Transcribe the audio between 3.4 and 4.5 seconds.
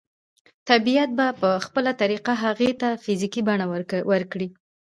بڼه ورکړي.